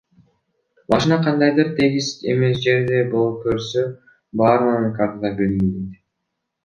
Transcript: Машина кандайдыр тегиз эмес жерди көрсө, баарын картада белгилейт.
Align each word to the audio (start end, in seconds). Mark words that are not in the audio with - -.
Машина 0.91 1.17
кандайдыр 1.25 1.67
тегиз 1.79 2.07
эмес 2.33 2.57
жерди 2.65 3.03
көрсө, 3.13 3.85
баарын 4.43 4.91
картада 4.97 5.33
белгилейт. 5.43 6.01